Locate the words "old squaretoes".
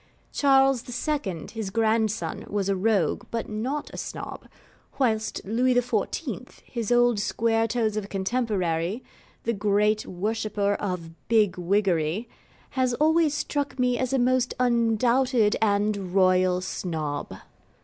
6.91-7.95